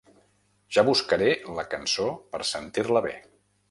[0.77, 1.29] Ja buscaré
[1.59, 3.19] la cançó per sentir-la bé.